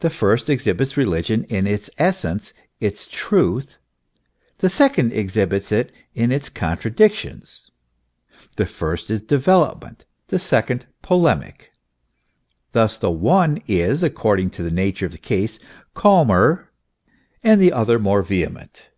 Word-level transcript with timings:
The 0.00 0.10
first 0.10 0.50
exhibits 0.50 0.98
religion 0.98 1.44
in 1.44 1.66
its 1.66 1.88
essence, 1.96 2.52
its 2.78 3.08
truth, 3.10 3.78
the 4.58 4.68
second 4.68 5.14
exhibits 5.14 5.72
it 5.72 5.90
in 6.14 6.30
its 6.30 6.50
contradictions; 6.50 7.70
the 8.58 8.66
first 8.66 9.10
is 9.10 9.22
development, 9.22 10.04
the 10.26 10.38
second 10.38 10.84
polemic; 11.00 11.70
thus 12.72 12.98
the 12.98 13.10
one 13.10 13.62
is, 13.66 14.02
according 14.02 14.50
to 14.50 14.62
the 14.62 14.70
nature 14.70 15.06
of 15.06 15.12
the 15.12 15.16
case, 15.16 15.58
calmer, 15.94 16.70
the 17.42 17.72
other 17.72 17.98
more 17.98 18.20
vehement. 18.22 18.90